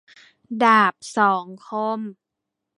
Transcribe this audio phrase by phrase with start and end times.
[0.63, 1.99] ดาบสองคม